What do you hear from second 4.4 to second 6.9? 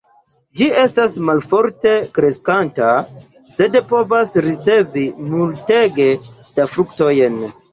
ricevi multege da